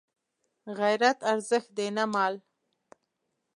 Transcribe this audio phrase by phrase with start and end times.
[0.79, 2.33] غیرت ارزښت دی نه مال